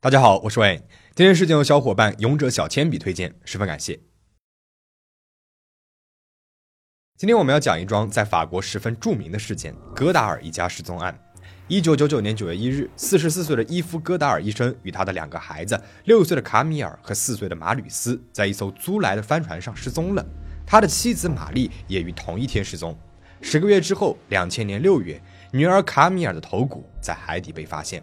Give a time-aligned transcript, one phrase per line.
[0.00, 0.82] 大家好，我是 Wayne。
[1.16, 3.98] 今天事件由小伙伴勇者小铅笔推荐，十分感谢。
[7.16, 11.18] 今天我们要讲一桩在法国十分著名的事件——戈达尔一家失踪案。
[11.66, 20.24] 一九九九年九月一日，四十四岁的伊夫·戈达尔医生与他的两个孩子，六岁的卡米尔和四岁的马吕斯，在一艘租来的帆船上失踪了。
[20.64, 22.96] 他的妻子玛丽也于同一天失踪。
[23.42, 28.00] 十个月之后，两千年六月，女儿卡米尔的头骨在海底被发现。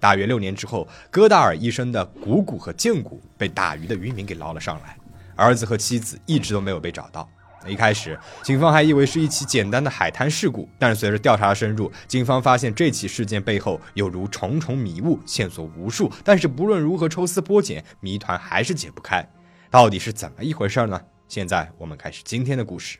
[0.00, 4.96] 大约六年之后，戈达尔医生的股骨和胫骨被打鱼的渔民给捞了上来，
[5.36, 7.28] 儿子和妻子一直都没有被找到。
[7.66, 16.10] 一开始，警方还以为是一起简单的海滩事故，但是随着调查深入，警方发现这起事件背后有如重重迷雾，线索无数。
[16.24, 19.22] 但是不论如何抽丝剥茧，谜团还是解不开。
[19.70, 20.98] 到底是怎么一回事呢？
[21.28, 22.98] 现在我们开始今天的故事。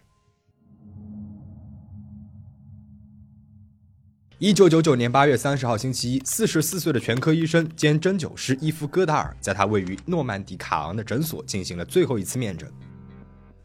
[4.42, 12.66] 一九九九年八月三十号星期一，四十四岁的全科医生兼针灸师伊夫·戈达尔在他位于诺曼底卡昂的诊所进行了最后一次面诊。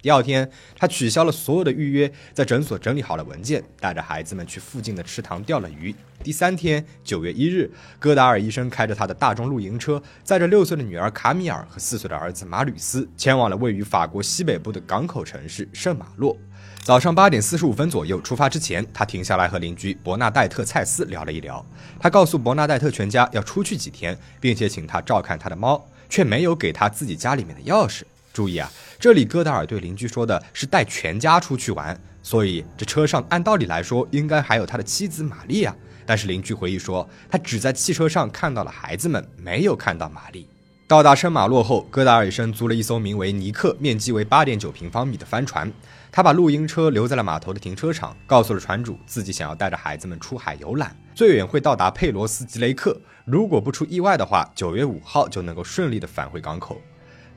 [0.05, 5.95] 第二天，他取消了所有的预约，在诊所整理好了文件，带着孩子们去附近的池塘钓了鱼。
[6.23, 7.67] 第三天，九月一日，
[7.97, 16.37] 戈达尔医生开着他的大众露营车，载着六岁的女儿卡米尔和四岁的儿子马吕斯，前往了位于法国西北部的港口城市圣马洛。
[16.83, 21.65] 早上八点四十五分左右出发之前，他停下来和邻居伯纳戴特·蔡斯聊了一聊。
[21.99, 28.03] 他告诉伯纳戴特全家要出去几天，并且请他照看他的猫，却没有给他自己家里面的钥匙。
[28.35, 28.69] 注意啊，
[28.99, 35.73] 这里戈达尔对邻居说的是带全家出去玩，所以这车上按道理来说应该还有他的妻子玛丽啊。
[36.05, 40.47] 但是邻居回忆说，他只在汽车上看到了孩子们，没有看到玛丽。
[40.85, 45.71] 到达圣马洛后，戈达尔医生租了一艘名为尼克、面积为八点九平方米的帆船。
[46.11, 53.01] 他把露营车留在了码头的停车场，告诉了船主自己想要带着孩子们出海游览，最远会到达佩罗斯吉雷克。
[53.25, 56.79] 如果不出意外的话，九月五号就能够顺利的返回港口。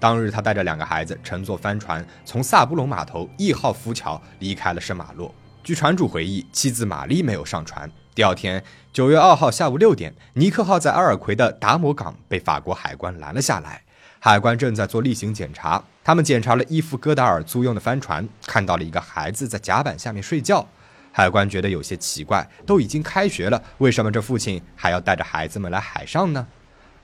[0.01, 5.35] 当日，他带着两个孩子乘坐帆船，从萨布隆码头一号浮桥离开了圣马洛。
[5.65, 7.91] 据船主回忆，妻子玛丽没有上船。
[8.15, 13.83] 第二天，九月二号下午六点，尼克号在阿尔奎的达摩港被法国海关拦了下来。
[14.21, 20.67] 海关正在做例行检查，他们检查了伊夫·戈达尔租用的帆船，看到了一个孩子在甲板下面睡觉。
[21.13, 26.47] 海关觉得有些奇怪，都已经开学了，为什么这父亲还要带着孩子们来海上呢？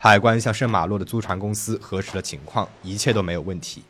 [0.05, 3.83] 海关向圣马洛的租船公司核实了情况，一切都没有问题。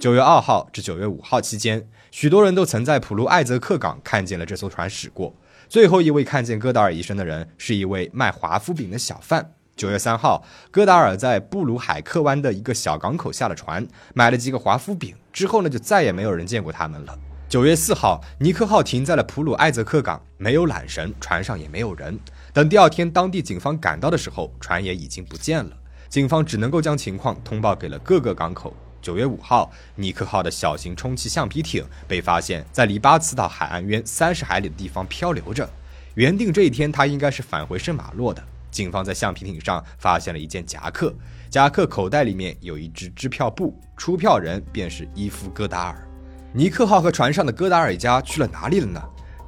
[0.00, 5.32] 九月二号至九月五号期间，许多人都曾在普鲁艾泽克港看见了这艘船驶过。
[5.68, 9.52] 最后一位看见戈达尔医生的人是一位卖华夫饼的小贩。
[9.76, 15.14] 九月三号，戈达尔在布鲁海克湾的一个小港口下了船，买了几个华夫饼。
[15.32, 17.16] 之后呢，就再也没有人见过他们了。
[17.48, 22.18] 九月四号，尼克号停在了普鲁艾泽克港，没有缆绳，船上也没有人。
[22.52, 25.76] 等第二天当地警方赶到的时候，船也已经不见了。
[26.08, 28.74] 警方只能够将情况通报给了各个港口。
[29.00, 35.68] 九月五号，尼克号的小型充气橡皮艇被发现，在离巴茨岛海岸约三十海里的地方漂流着。
[36.14, 38.42] 原定这一天，他应该是返回圣马洛的。
[38.70, 41.14] 警方在橡皮艇上发现了一件夹克，
[41.48, 46.06] 夹克口袋里面有一只支票簿，出票人便是伊夫·戈达尔。
[46.52, 49.00] 尼克号和船上的戈达尔一家去了哪里了呢？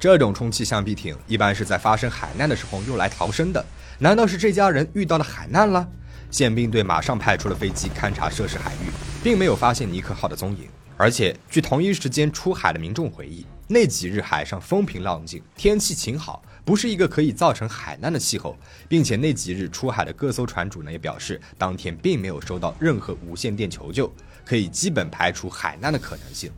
[0.03, 3.65] 这种充气橡皮艇一般是在发生海难的时候用来逃生的。
[3.99, 5.89] 难道是这家人遇到了海难了？
[6.29, 8.91] 宪兵队马上派出了飞机勘察涉事海域，
[9.23, 10.67] 并没有发现尼克号的踪影。
[10.97, 18.57] 而且，据同一时间出海的民众回忆，那几日海上风平浪静，天气晴好，不是一个可以造成海难的气候。
[18.89, 26.51] 并且那几日出海的各艘船主呢，也表示当天并没有收到任何无线电求救，可以基本排除海难的可能性。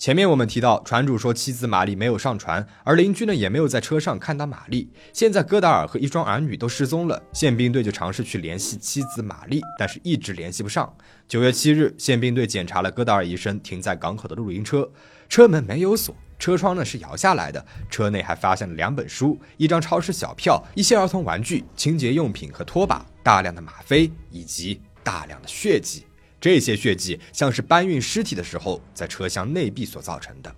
[0.00, 4.90] 前面我们提到，船主说妻子玛丽没有上船，而邻居呢也没有在车上看到玛丽。
[5.12, 10.90] 现在戈达尔和一双儿女都失踪了，宪兵队就尝试去联系妻子玛丽，但是一直联系不上。
[11.28, 14.90] 九月七日，宪兵队检查了戈达尔医生停在港口的露营车，
[15.28, 26.06] 车门没有锁，车窗呢是摇下来的，车内还发现了两本书、一张超市小票、一些儿童玩具、清洁用品和拖把、大量的吗啡以及大量的血迹。
[26.40, 30.54] 这些血迹像是搬运尸体的时候在车厢内壁所造成的。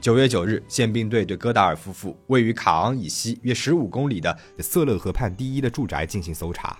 [0.00, 6.78] 九月九日，宪兵队对戈达尔夫妇位于卡昂以西约十五公里的瑟勒河畔第一的住宅进行搜查，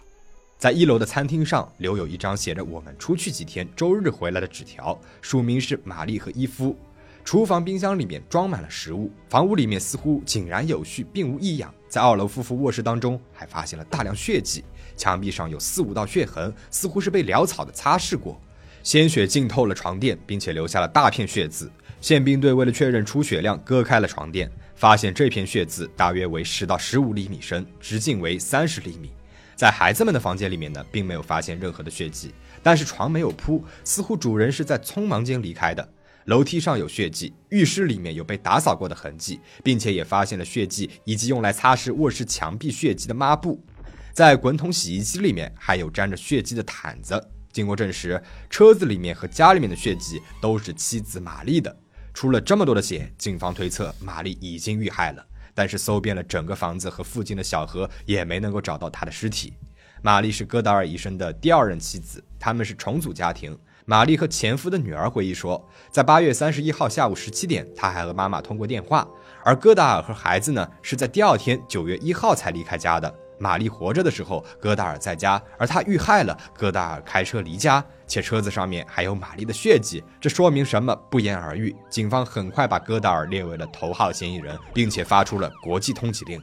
[0.57, 6.75] 在一楼的餐厅上留有一张写着“我们出去几天，周日回来”的纸条，署名是玛丽和伊夫。
[7.23, 11.73] 厨房冰箱里面装满了食物，房屋里面似乎井然有序，并无异样。
[11.91, 14.65] 在二楼夫妇卧室当中，还发现了大量血迹，
[15.01, 18.39] 墙壁上有四五道血痕，似乎是被潦草的擦拭过。
[18.83, 21.71] 鲜血浸透了床垫，并且留下了大片血渍。
[22.03, 29.11] 宪兵队为了确认出血量，割开了床垫，发现这片血渍大约为十到十五厘米深，直径为三十厘米。
[29.57, 35.87] 在孩子们的房间里面呢，并没有发现任何的血迹，但是床没有铺，似乎主人是在匆忙间离开的。
[36.27, 43.63] 楼梯上有血迹，浴室里面有被打扫过的痕迹，并且也发现了血迹以及用来擦拭卧室墙壁血迹的抹布。
[44.13, 47.31] 在滚筒洗衣机里面还有沾着血迹的毯子。
[47.53, 51.77] 经过证实，车子里面和家里面的血迹都是妻子玛丽的。
[52.13, 55.27] 出了这么多的血，警方推测玛丽已经遇害了。
[55.53, 59.53] 但是搜遍了整个房子和附近的小河，也没能够找到她的尸体。
[60.01, 63.59] 玛丽是戈达尔医生的第二任妻子，他们是重组家庭。
[63.85, 69.07] 玛丽和前夫的女儿回忆说，在八月三十一号下午十七点，她还和妈妈通过电话。
[69.45, 73.13] 而戈达尔和孩子呢，是在第二天九月一号才离开家的。
[73.41, 80.05] 玛丽活着的时候，戈达尔在家；而他遇害了，戈达尔开车离家，且车子上面还有玛丽的血迹。
[80.21, 80.95] 这说明什么？
[81.11, 81.75] 不言而喻。
[81.89, 86.39] 警方很快把戈达尔列为了头号嫌疑人，并且发出了国际通缉令。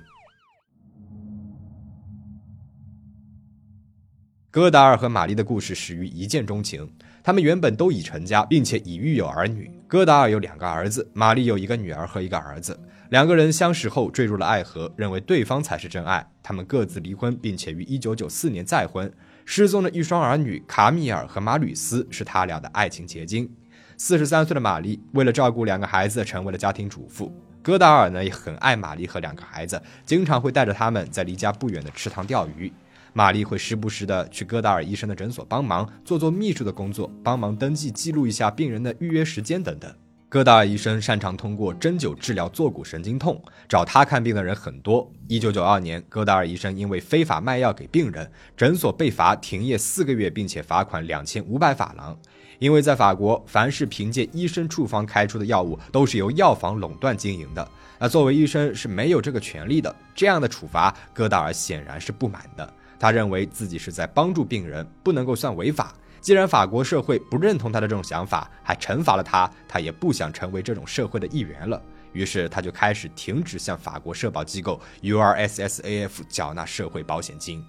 [4.49, 6.91] 戈达尔和玛丽的故事始于一见钟情，
[7.21, 9.71] 他们原本都已成家，并且已育有儿女。
[9.87, 12.79] 戈达尔有两个儿子，玛丽有一个女儿和一个儿子。
[13.09, 16.29] 两个人相识后坠入了爱河，认为对方才是真爱。
[16.43, 19.11] 他们各自离婚，并且于1994年再婚。
[19.45, 23.49] 失踪的一双儿女卡米尔和马吕斯是他俩的爱情结晶。
[23.95, 27.33] 四十三岁的玛丽为了照顾两个孩子，成为了家庭主妇。
[27.63, 32.71] 戈达尔呢也很爱玛丽和两个孩子，经常会带着他们在离家不远的池塘钓鱼。
[33.13, 39.91] 玛丽会时不时的去戈达尔医生的诊所帮忙，做做秘书的工作，帮忙登记记录一下病人的预约时间等等。
[40.29, 45.09] 戈达尔医生擅长通过针灸治疗坐骨神经痛，找他看病的人很多。
[45.29, 52.17] 一九九二年，戈达尔医生因为非法卖药给病人，诊所被罚停业四个月，并且罚款两千五百法郎。
[52.59, 57.65] 因为在法国，凡是凭借医生处方开出的药物，都是由药房垄断经营的。
[57.97, 59.95] 那作为医生是没有这个权利的。
[60.13, 62.73] 这样的处罚，戈达尔显然是不满的。
[62.99, 65.93] 他认为自己是在帮助病人，不能够算违法。
[66.19, 71.81] 既然法国社会不认同他的这种想法，还惩罚了他，他也不想成为这种社会的一员了。
[72.13, 77.63] 于是他就开始停止向法国社保机构 URSSAF 缴纳社会保险金。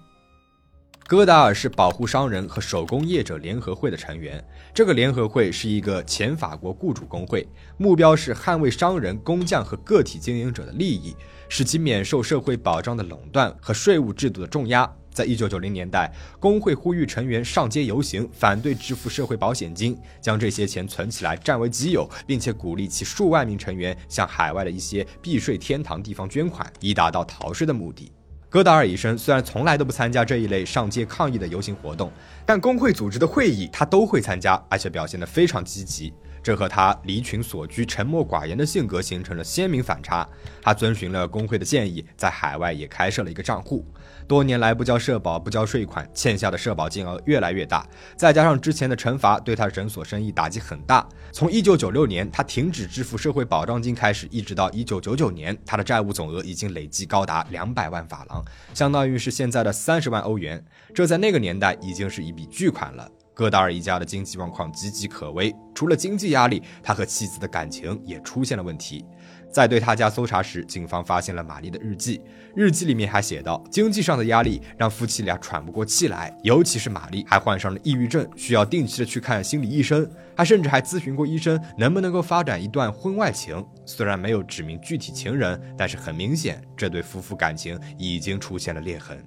[1.07, 4.43] 戈达尔是保护商人和手工业者联合会的成员。
[4.75, 7.47] 这个联合会是一个前法国雇主工会，
[7.77, 11.15] 目标是捍卫商人、工匠和个体经营者的利益，
[11.47, 14.87] 使其免受社会保障的垄断和税务制度的重压。
[15.19, 28.09] 在一九九零年代，工会呼吁成员上街游行，反对支付社会保险金，将这些钱存起来占为己有，并且鼓励其数万名成员向海外的一些避税天堂地方捐款，以达到逃税的目的。
[28.47, 32.09] 戈达尔医生虽然从来都不参加这一类上街抗议的游行活动，
[32.45, 36.13] 但工会组织的会议他都会参加，而且表现得非常积极。
[36.41, 40.25] 这和他离群索居、沉默寡言的性格形成了鲜明反差。
[40.61, 43.85] 他遵循了工会的建议，在海外也开设了一个账户。
[44.29, 47.83] 多年来不交社保、不交税款，欠下的社保金额越来越大。
[48.15, 51.03] 再加上之前的惩罚，对他诊所生意打击很大。
[51.31, 58.45] 从1996年他停止支付社会保障金开始，一直到1999年，他的债务总额已经累计高达两百万法郎，
[58.75, 60.63] 相当于是现在的三十万欧元。
[60.93, 63.09] 这在那个年代已经是一笔巨款了。
[63.39, 69.05] 戈达尔一家的经济状况岌岌可危，除了经济压力，他和妻子的感情也出现了问题。
[69.49, 72.21] 在对他家搜查时，警方发现了玛丽的日记，
[72.53, 80.05] 日记里面还写道：经济上的压力让夫妻俩喘不过气来，尤其是玛丽还患上了抑郁症，需要定期的去看心理医生。
[80.35, 83.65] 他甚至还咨询过医生，能不能够发展一段婚外情。
[83.85, 89.17] 虽然没有指明具体情人，但是很明显，这对夫妇感情已经出现了裂痕。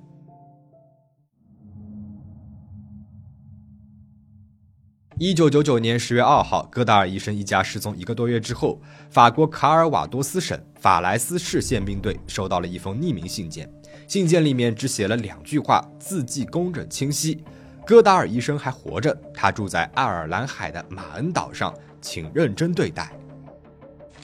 [5.18, 13.70] 一九九九年十月二号，戈达尔医生一家失踪一个多月之后，法国卡尔瓦多斯省法莱斯市宪兵队收到了一封匿名信件。
[14.08, 17.44] 信件里面只写了两句话，字迹工整清晰
[17.86, 23.12] ：“戈达尔医生还活着，他住在爱尔兰海的马恩岛上，请认真对待。”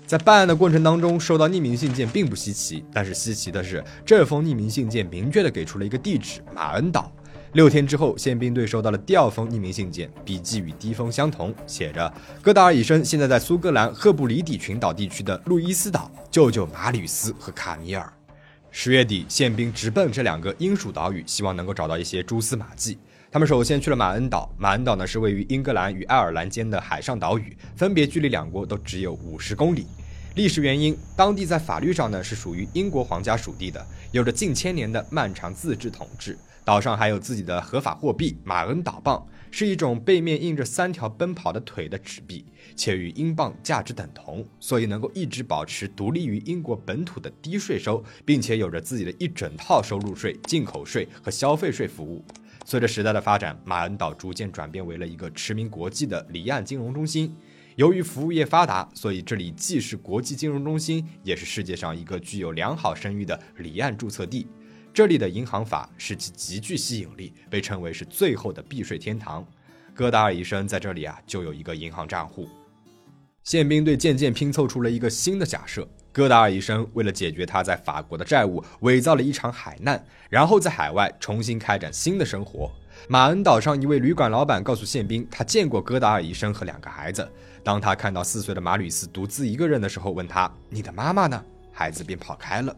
[0.07, 7.12] 在办案的过程当中，收到匿名信件并不稀奇，但是稀奇的是，这封匿名信件明确的给出了一个地址——马恩岛。
[7.55, 12.12] 六天之后，宪兵队收到了第二封匿名信件，笔迹与第一封相同，写着
[12.43, 18.12] ：“戈达尔医生现在在苏格兰赫布里底群岛地区的路易斯岛，救救马吕斯和卡米尔。”
[18.71, 22.99] 十月底，宪兵直奔这两个英属岛屿，希望能够找到一些蛛丝马迹。
[23.33, 29.87] 他们首先去了马恩岛，马恩岛呢是位于英格兰与爱尔兰间的海上岛屿，分别距离两国都只有五十公里。
[30.35, 36.38] 历史原因，当地在法律上呢是属于英国皇家属地的，有着近千年的漫长自治统治。
[36.68, 42.44] 岛上还有自己的合法货币马恩岛镑，是一种背面印着三条奔跑的腿的纸币，
[42.76, 52.22] 且与英镑价值等同，所以能够一直保持独立于英国本土的低税收，并且有着自己的一整套收入税、进口税和消费税服务。
[52.66, 57.34] 随着时代的发展，马恩岛逐渐转变为了一个驰名国际的离岸金融中心。
[57.76, 64.46] 由于服务业发达，所以这里既是国际金融中心，也是世界上一个具有良好声誉的离岸注册地。
[64.92, 69.47] 这里的银行法使其极具吸引力，被称为是最后的避税天堂。
[69.95, 72.49] 戈达尔医生在这里啊就有一个银行账户。
[73.45, 82.71] 宪兵队渐渐拼凑出了一个新的假设：戈达尔医生为了解决他在法国的债务，伪造了一场海难，然后在海外重新开展新的生活。
[83.09, 87.26] 马恩岛上一位旅馆老板告诉宪兵，他见过戈达尔医生和两个孩子。
[87.64, 91.42] 当他看到四岁的马吕斯独自一个人的时候，问他：“你的妈妈呢？”
[91.73, 92.76] 孩子便跑开了。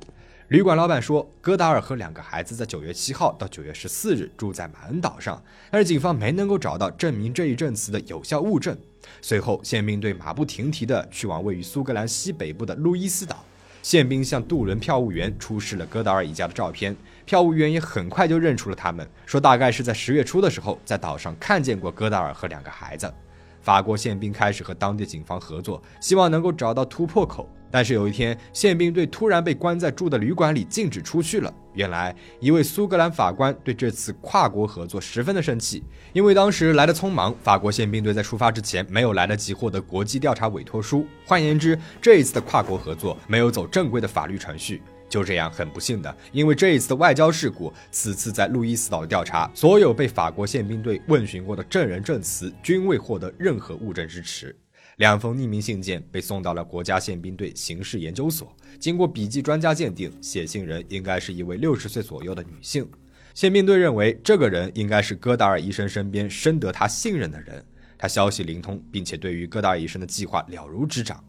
[0.50, 5.40] 旅馆老板说，戈达尔和两个孩子在九月七号到九月十四日住在马恩岛上，
[5.70, 8.76] 但是警方没能够找到证明这一证词的有效物证。
[9.22, 13.44] 随后，宪兵队马不停蹄地去往位于苏格兰西北部的路易斯岛。
[13.80, 23.08] 宪兵向渡轮票务员出示了戈达尔一家的照片，票务员也很快就认出了他们，说大概是在十月初的时候在岛上看见过戈达尔和两个孩子。
[23.62, 27.48] 法国宪兵开始和当地警方合作，希望能够找到突破口。
[27.70, 31.52] 但是有一天，宪兵队突然被关在住的旅馆里，禁止出去了。
[31.74, 41.06] 原来，一位苏格兰法官对这次跨国合作十分的生气，因为当时来的匆忙，法国宪兵队在出发之前没有来得及获得国际调查委托书。
[41.24, 44.82] 换言之，这一次的跨国合作没有走正规的法律程序。
[45.08, 54.54] 就这样，很不幸的，因为这一次的外交事故，此次在路易斯岛的调查，所有被法国宪兵队问询过的证人证词均未获得任何物证支持。
[55.00, 62.86] 两封匿名信件被送到了国家宪兵队刑事研究所，经过笔迹专家鉴定，写信人应该是一位六十岁左右的女性。
[63.32, 67.64] 宪兵队认为，这个人应该是戈达尔医生身边深得他信任的人，
[67.96, 71.24] 他消息灵通，并且对于戈达尔医生的计划了如指掌。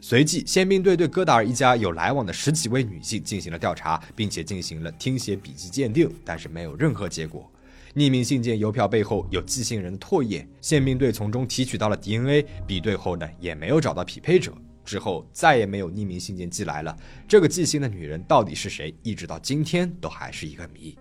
[0.00, 7.50] 随即，宪兵队对戈达尔一家有来往的十几位女性进行了调查，并且进行了听写笔记鉴定，但是没有任何结果。
[7.96, 14.52] 匿名信件邮票背后有寄信人的唾液，宪兵队从中提取到了 DNA，比对后呢也没有找到匹配者。
[14.84, 16.94] 之后再也没有匿名信件寄来了。
[17.26, 18.94] 这个寄信的女人到底是谁？
[19.02, 20.94] 一直到今天都还是一个谜。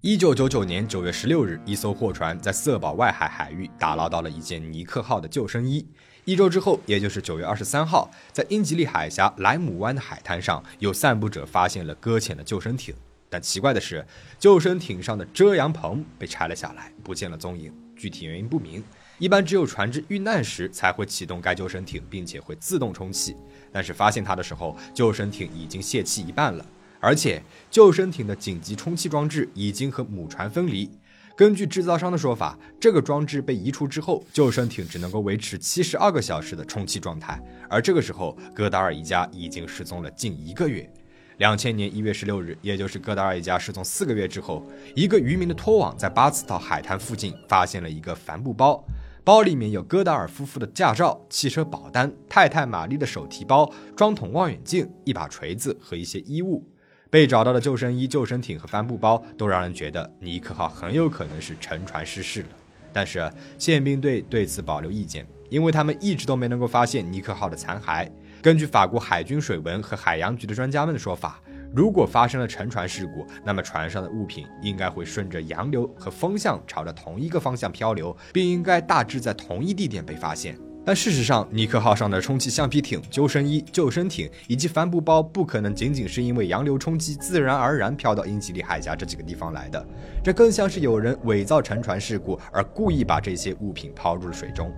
[0.00, 5.86] 一九九九年九月十六日，一艘货船在色保外海海域打捞到了一件尼克号的救生衣。
[6.28, 12.94] 一周之后，也就是九月二十三号，在英吉利海峡莱姆湾的海滩上，有散步者发现了搁浅的救生艇。
[13.30, 14.06] 但奇怪的是，
[14.38, 18.84] 救生艇上的遮阳棚被拆了下来，不见了踪影，具体原因不明。
[19.18, 23.34] 一般只有船只遇难时才会启动该救生艇，并且会自动充气。
[23.72, 26.66] 但是发现它的时候，救生艇已经泄气一半了。
[27.00, 30.90] 而且，救生艇的紧急充气装置已经和母船分离。
[31.38, 37.40] 根据制造商的说法，这个装置被移除之后，救生艇只能够维持七十二个小时的充气状态。
[37.70, 40.92] 而这个时候，戈达尔一家已经失踪了近一个月。
[41.36, 44.66] 两千年一月十六日，也就是戈达尔一家失踪四个月之后，
[44.96, 48.84] 一个渔民的拖网在巴茨岛海滩附近发现了一个帆布包，
[49.22, 56.68] 包里面有戈达尔夫妇的驾照、汽车保单、太太玛丽的手提包、装筒望远镜、一把锤子和一些衣物。
[57.10, 62.48] 被找到的救生衣、救生艇和帆布包都让人觉得尼克号很有可能是沉船失事了。
[62.92, 68.10] 但是宪兵队对此保留意见，因为他们一直都没能够发现尼克号的残骸。
[68.42, 71.40] 根据法国海军水文和海洋局的专家们的说法，
[71.74, 80.58] 如果发生了沉船事故，那么船上的物品应该会顺着洋流和风向朝着同一个方向漂流，并应该大致在同一地点被发现。
[80.88, 89.86] 但事实上，尼克号上的充气橡皮艇、救生衣、救生艇以及帆布包不可能仅仅是因为洋流冲击自然而然飘到英吉利海峡这几个地方来的，
[90.24, 94.72] 这更像是有人伪造沉船事故而故意把这些物品抛入了水中。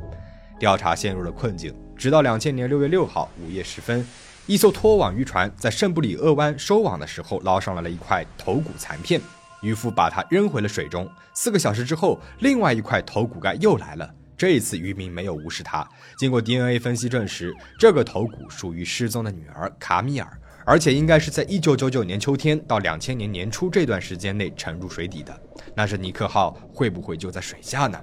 [0.59, 4.05] 调查陷入了困境，直到两千年六月六号午夜时分，
[4.47, 9.21] 一艘拖网渔船在圣布里厄湾收网的时候捞上来了一块头骨残片，
[9.63, 11.09] 渔夫把它扔回了水中。
[11.35, 14.13] 四个小时之后，另外一块头骨盖又来了。
[14.41, 15.87] 这一次渔民没有无视他。
[16.17, 25.41] 经过 DNA 分析证实，这个头骨属于失踪的女儿卡米尔，而且应该是在1999年秋天到2000年年初这段时间内沉入水底的。
[25.75, 28.01] 那这尼克号会不会就在水下呢？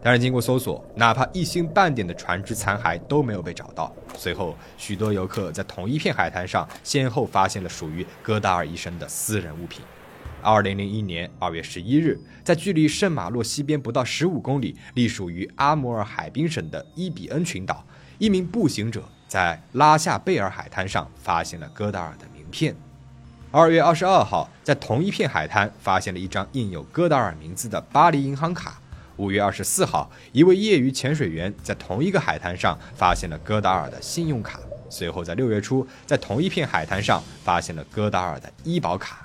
[0.00, 3.92] 但是经过搜索，哪怕一星半点的船只残骸都没有被找到。
[4.16, 9.84] 随后，许多游客在同一片海滩上先后发现了属于戈达尔医生的私人物品。
[10.42, 17.84] 二零零一年二月十一日，在距离圣马洛西边不到十五公里、隶属于阿摩尔海滨省的伊比恩群岛，
[18.18, 22.74] 一名步行者在拉夏贝尔海滩上发现了戈达尔的名片。
[23.50, 28.78] 二月二十二号，在同一片海滩发现了一张印有戈达尔名字的巴黎银行卡。
[29.18, 34.58] 五月二十四号，一位业余潜水员在同一个海滩上发现了戈达尔的信用卡。
[34.88, 39.22] 随后，在六月初，在同一片海滩上发现了戈达尔的医保卡。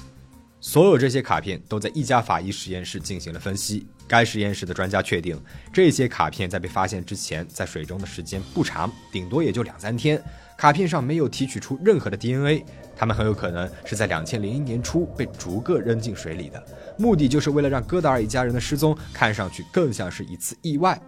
[0.68, 3.88] 所有这些卡片都在一家法医实验室进行了分析。
[4.06, 10.22] 该实验室的专家确定，这些卡片在被发现之前，在水中的时间不长，顶多也就两三天。
[10.58, 12.66] 卡片上没有提取出任何的 DNA，
[12.98, 16.62] 它们很有可能是在两千零一年初被逐个扔进水里的，
[16.98, 21.02] 目的就是为了让戈达尔一家人的失踪看上去更像是一次意外。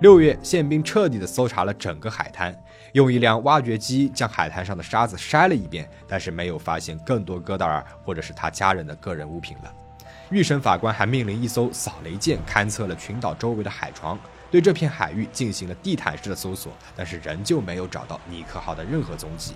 [0.00, 2.54] 六月，宪兵彻底的搜查了整个海滩，
[2.92, 9.72] 用一辆挖掘机将海滩上的沙子筛了一遍，但是没有发现更多戈达尔或者是他家人的个人物品了。
[10.30, 14.18] 预审法官还命令一艘扫雷舰勘测了群岛周围的海床，
[14.50, 19.54] 对这片海域进行了地毯式的搜索，但是仍旧没有找到尼克号的任何踪迹。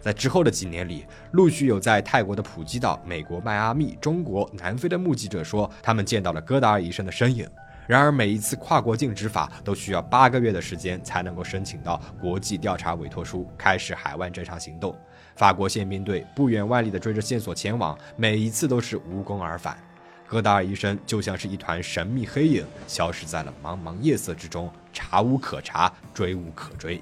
[0.00, 7.48] 在之后的几年里，陆续有在泰国的普吉岛、美国迈阿密、中国、南非的目击者说，他们见到了戈达尔医生的身影。
[7.86, 14.96] 然而，每一次跨国境执法都需要八个月的时间才能够申请到国际调查委托书，开始海外侦查行动。
[15.36, 19.78] 法国宪兵队不远万里地追着线索前往，每一次都是无功而返。
[20.26, 27.00] 戈达尔医生就像是一团神秘黑影，消失在了茫茫夜色之中，查无可查，追无可追。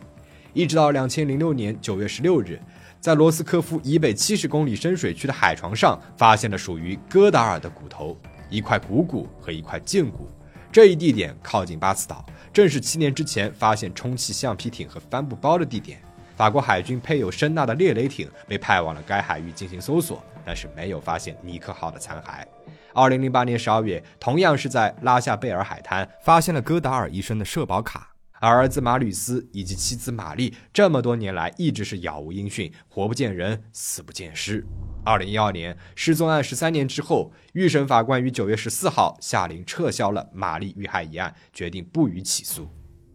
[0.52, 2.60] 一直到两千零六年九月十六日，
[3.00, 8.14] 在罗斯科夫以北七十公里深水区的海床上，发现了属于戈达尔的骨头，
[8.50, 10.28] 一块股骨和一块胫骨。
[10.74, 16.02] 这一地点靠近巴斯岛，正是七年之前发现充气橡皮艇和帆布包的地点。
[16.34, 22.44] 法国海军配有声纳的猎雷艇被派往了该海域进行搜索，但是没有发现尼克号的残骸。
[22.92, 34.66] 二零零八年十二月，同样是在拉夏贝尔海滩发现了戈达尔医生的社保卡，而儿子马吕斯以及妻子玛丽这么多年来一直是杳无音讯，活不见人，死不见尸。
[35.04, 42.66] 二零一二年失踪案十三年之后，预审法官于九月十四号下令撤销了玛丽遇害一案，决定不予起诉。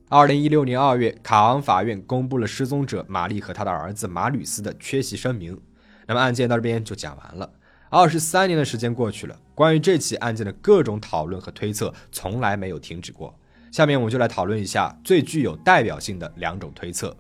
[0.08, 5.60] 二零一六年二月，卡昂法院公布了失踪者玛丽和他的儿子马吕斯的缺席声明。
[6.06, 7.52] 那么案件到这边就讲完了。
[7.90, 13.36] 二十三年的时间过去了，关于这起案件的各种讨论和推测从来没有停止过。
[13.72, 17.18] 下面我们就来讨论一下最具有代表性的两种推测：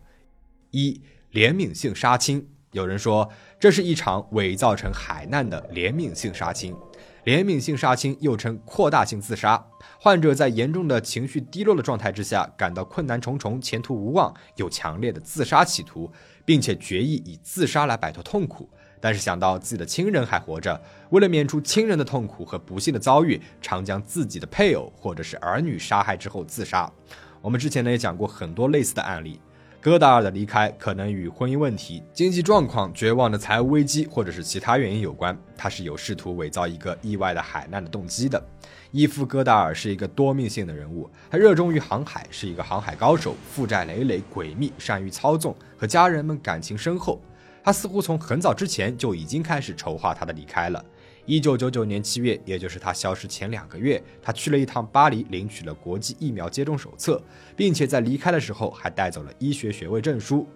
[0.70, 1.02] 一、
[1.32, 2.48] 怜悯性杀青。
[2.72, 3.28] 有人说，
[3.60, 6.74] 这是一场伪造成海难的怜悯性杀青。
[7.26, 9.62] 怜悯性杀青又称扩大性自杀，
[10.00, 16.10] 患者在严重的情绪低落的状态之下，感到困难重重、前途无望，有强烈的自杀企图，
[16.46, 18.70] 并且决意以自杀来摆脱痛苦。
[19.02, 26.90] 但是想到自己的亲人还活着，为了免除亲人的痛苦和不幸的遭遇，常将自己的配偶或者是儿女杀害之后自杀。
[27.42, 29.40] 我们之前呢也讲过很多类似的案例。
[29.82, 35.38] 戈达尔的离开可能与婚姻问题、经济状况、绝望的财务危机，或者是其他原因有关。
[35.56, 38.44] 他是有试图伪造一个意外的海难的动机的。
[38.92, 47.22] 伊夫·戈达尔是一个多面性的人物，他热衷于航海，是一个航海高手，负债累累，诡秘，善于操纵，和家人们感情深厚。
[47.64, 50.84] 他似乎从很早之前就已经开始筹划他的离开了。
[51.30, 57.22] 一九九九年七月，也就是他消失前两个月，他去了一趟巴黎，领取了国际疫苗接种手册，
[57.56, 60.48] 并且在离开的时候还带走了医学学位证书。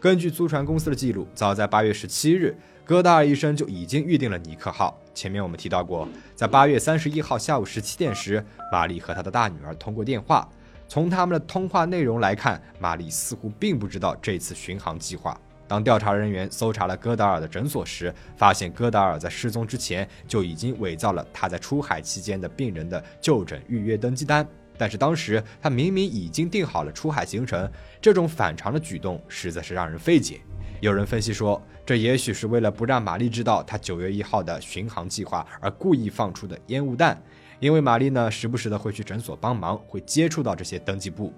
[0.00, 4.98] 根据租船公司的记录，早在八月十七日，戈达尔医生就已经预定了尼克号。
[5.12, 8.42] 前面我们提到过，在八月三十一号下午十七点时，
[8.72, 10.48] 玛丽和他的大女儿通过电话。
[10.88, 15.38] 从他们的通话内容来看，玛丽似乎并不知道这次巡航计划。
[15.72, 24.46] 当调查人员搜查了戈达尔的诊所时，发现戈达尔在失踪之前就已经伪造了他在出海期间的病人的就诊预约登记单。
[24.76, 27.66] 但是当时他明明已经定好了出海行程，
[28.02, 30.42] 这种反常的举动实在是让人费解。
[30.82, 37.18] 有人分析说，这也许是为了不让玛丽知道他九月一号的巡航计划而故意放出的烟雾弹，
[37.60, 41.32] 因为玛丽呢时不时的会去诊所帮忙，会接触到这些登记簿。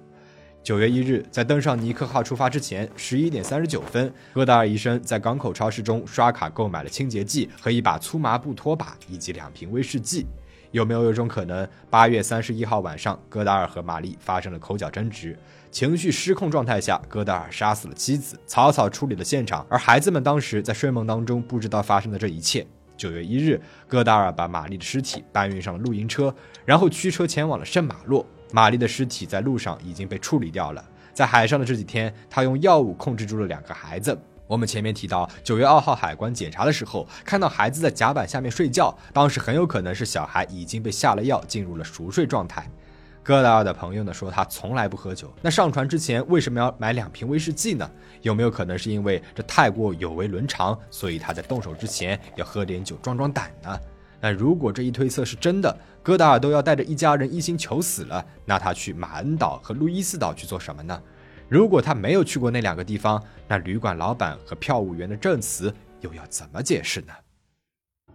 [0.64, 10.26] 九月一日，在登上尼克号出发之前，十一点三十九分，戈达尔医生在港口超市中刷卡购买了清洁剂和一把粗麻布拖把以及两瓶威士忌。
[10.70, 15.38] 有没有一种可能，八月三十一号晚上，戈达尔和玛丽发生了口角争执，
[15.70, 22.66] 情绪失控状态下，戈达尔杀死了妻子，草草处理了现场，而孩子们当时在睡梦当中不知道发生的这一切。
[22.96, 28.24] 九月一日，戈达尔把玛丽的尸体搬运上了露营车，然后驱车前往了圣马洛。
[28.52, 30.84] 玛丽的尸体在路上已经被处理掉了。
[31.12, 34.18] 在海上的这几天，他用药物控制住了两个孩子。
[34.46, 42.68] 我们前面提到，九月二号海关检查的时候，看到孩子在甲板下面睡觉，当时很有可能是小孩已经被下了药，进入了熟睡状态。
[43.22, 47.90] 戈达尔的朋友呢说他从来不喝酒，那上船之前为什么要买两瓶威士忌呢？
[48.20, 53.80] 有没有可能是因为这太过有违伦常，所以他在动手之前要喝点酒壮壮胆呢？
[54.24, 60.98] 但如果这一推测是真的，戈达尔都要带着一家人一心求死了，那他去马恩岛和路易斯岛去做什么呢？
[61.46, 67.12] 如果他没有去过那两个地方，那旅馆老板和票务员的证词又要怎么解释呢？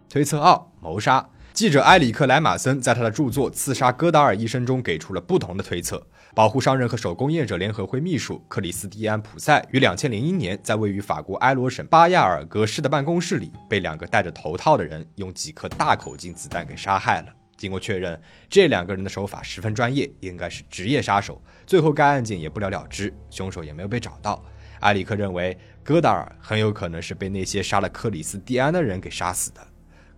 [0.08, 1.24] 推测二：谋杀。
[1.52, 6.04] 记者埃里克莱马森在他的著作《刺杀戈达尔一生》中给出了不同的推测。
[6.34, 17.28] 保护商人和手工业者联合会秘书克里斯蒂安·普塞于2001年在位于法国埃罗省巴亚尔格市的办公室里，被两个戴着头套的人用几颗大口径子弹给杀害了。
[17.56, 21.42] 经过确认，这两个人的手法十分专业，应该是职业杀手。
[21.66, 24.42] 最后，该案件也不了了之，凶手也没有被找到。
[24.80, 29.60] 埃里克认为，戈达尔很有可能是被那些杀了克里斯蒂安的人给杀死的。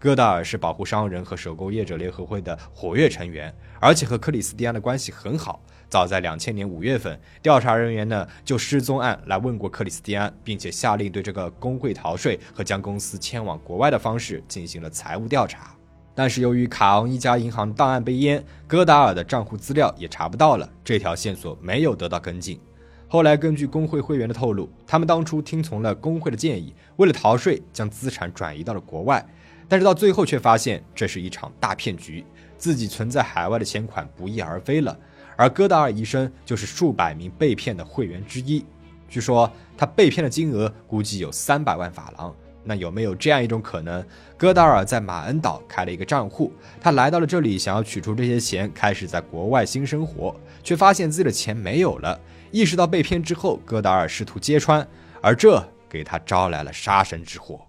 [0.03, 5.63] 戈达尔是保护商人和手工业者联合会的活跃成员，而且和克里斯蒂安的关系很好。
[5.89, 15.73] 早在两千年五月份，调查人员呢就失踪案来问过克里斯蒂安，并且下令对这个工会逃税和将公司迁往国外的方式进行了财务调查。
[16.17, 22.59] 但是由于卡昂一家银行档案被淹，戈达尔的账户资料也查不到了，这条线索没有得到跟进。
[23.07, 29.25] 后来根据工会会员的透露，他们当初听从了工会的建议，为了逃税，将资产转移到了国外。
[29.73, 32.23] 但是到最后却发现这是一场大骗局，
[32.59, 34.95] 自己存在海外的钱款不翼而飞了。
[35.35, 38.63] 而戈达尔医生就是数百名被骗的会员之一，
[39.09, 42.37] 据说他被骗的金额估计有三百万法郎。
[42.63, 44.05] 那有没有这样一种可能，
[44.37, 52.21] 戈达尔在马恩岛开了一个账户，他来到了这里，想要取出这些钱，开始在国外新生活，却发现自己的钱没有了。
[52.51, 54.87] 意识到被骗之后，戈达尔试图揭穿，
[55.23, 57.67] 而这给他招来了杀身之祸。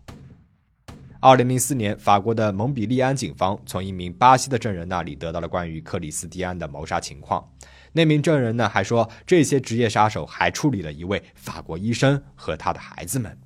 [1.23, 7.49] 二零零四年，法国的蒙彼利安警方从一名巴西的证人那里得到了关于克里斯蒂安的谋杀情况。
[7.93, 13.39] 那名证人呢，还说这些职业杀手还处理了一位法国医生和他的孩子们。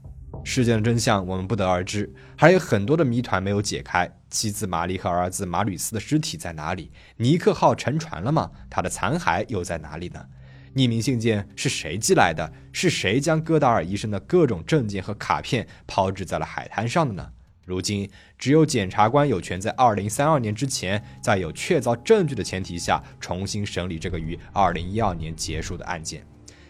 [0.44, 4.12] 事件的真相我们不得而知，还有很多的谜团没有解开。
[4.32, 6.92] 妻子玛丽和儿子马吕斯的尸体在哪里？
[7.18, 8.50] 尼克号沉船了吗？
[8.72, 10.26] 他的残骸又在哪里呢？
[10.74, 12.52] 匿名信件是谁寄来的？
[12.74, 17.30] 是谁将戈达尔医生的各种证件和卡片抛掷在了海滩上的呢？
[17.67, 26.25] 如今，只有检察官有权在二零三二年之前，在有确凿证据的前提下，重新审理这个于二零一二年结束的案件。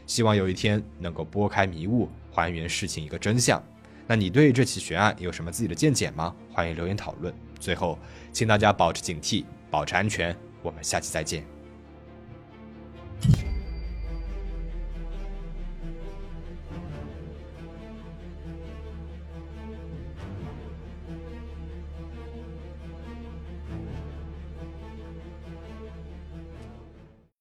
[0.07, 3.63] 希望有一天能够拨开迷雾，还原事情一个真相。
[4.07, 6.33] 那你对这起悬案有什么自己的见解吗？
[6.51, 7.31] 欢迎留言讨论。
[7.60, 7.99] 最后，
[8.31, 10.36] 请大家保持警惕，保持安全。
[10.63, 11.45] 我们下期再见。